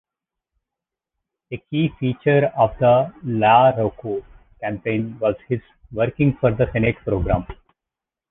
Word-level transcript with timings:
A 1.51 1.57
key 1.69 1.93
feature 1.99 2.47
of 2.57 2.75
the 2.79 3.13
LaRocco 3.23 4.23
campaign 4.59 5.19
was 5.19 5.35
his 5.47 5.59
"Working 5.91 6.35
for 6.37 6.51
the 6.51 6.67
Senate" 6.73 6.97
program. 7.03 7.45